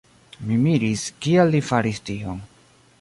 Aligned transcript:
Mi 0.45 0.55
miris, 0.61 1.03
kial 1.25 1.53
li 1.57 1.61
faris 1.69 2.03
tion. 2.09 2.41